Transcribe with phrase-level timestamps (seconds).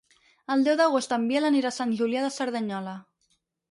[0.55, 3.01] El deu d'agost en Biel anirà a Sant Julià de Cerdanyola.